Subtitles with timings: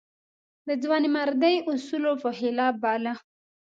[0.67, 3.13] د ځوانمردۍ اصولو په خلاف باله.